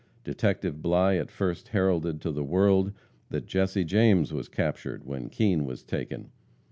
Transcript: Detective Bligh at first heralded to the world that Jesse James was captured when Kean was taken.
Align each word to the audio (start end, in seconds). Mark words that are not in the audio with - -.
Detective 0.23 0.81
Bligh 0.81 1.17
at 1.19 1.29
first 1.29 1.67
heralded 1.67 2.21
to 2.21 2.31
the 2.31 2.43
world 2.43 2.91
that 3.29 3.45
Jesse 3.45 3.83
James 3.83 4.33
was 4.33 4.49
captured 4.49 5.03
when 5.05 5.29
Kean 5.29 5.63
was 5.63 5.83
taken. 5.83 6.31